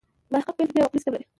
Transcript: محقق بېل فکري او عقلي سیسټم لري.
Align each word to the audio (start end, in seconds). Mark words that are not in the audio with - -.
محقق 0.31 0.55
بېل 0.57 0.67
فکري 0.69 0.81
او 0.81 0.87
عقلي 0.87 0.99
سیسټم 0.99 1.11
لري. 1.15 1.25